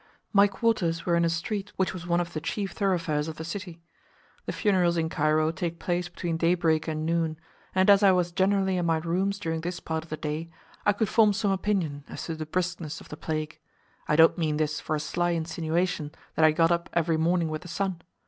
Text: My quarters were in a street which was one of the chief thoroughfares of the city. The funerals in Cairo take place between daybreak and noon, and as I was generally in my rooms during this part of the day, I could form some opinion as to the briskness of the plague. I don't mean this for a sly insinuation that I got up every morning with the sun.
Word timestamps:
My 0.33 0.47
quarters 0.47 1.05
were 1.05 1.15
in 1.15 1.23
a 1.23 1.29
street 1.29 1.73
which 1.75 1.93
was 1.93 2.07
one 2.07 2.19
of 2.19 2.33
the 2.33 2.41
chief 2.41 2.71
thoroughfares 2.71 3.27
of 3.27 3.35
the 3.35 3.45
city. 3.45 3.83
The 4.47 4.51
funerals 4.51 4.97
in 4.97 5.09
Cairo 5.09 5.51
take 5.51 5.77
place 5.77 6.09
between 6.09 6.37
daybreak 6.37 6.87
and 6.87 7.05
noon, 7.05 7.37
and 7.75 7.87
as 7.87 8.01
I 8.01 8.11
was 8.11 8.31
generally 8.31 8.77
in 8.77 8.87
my 8.87 8.97
rooms 8.97 9.37
during 9.37 9.61
this 9.61 9.79
part 9.79 10.03
of 10.03 10.09
the 10.09 10.17
day, 10.17 10.49
I 10.87 10.93
could 10.93 11.07
form 11.07 11.33
some 11.33 11.51
opinion 11.51 12.03
as 12.09 12.25
to 12.25 12.33
the 12.35 12.47
briskness 12.47 12.99
of 12.99 13.09
the 13.09 13.15
plague. 13.17 13.59
I 14.07 14.15
don't 14.15 14.39
mean 14.39 14.57
this 14.57 14.79
for 14.79 14.95
a 14.95 14.99
sly 14.99 15.37
insinuation 15.37 16.13
that 16.33 16.43
I 16.45 16.51
got 16.51 16.71
up 16.71 16.89
every 16.93 17.17
morning 17.17 17.49
with 17.49 17.61
the 17.61 17.67
sun. 17.67 18.01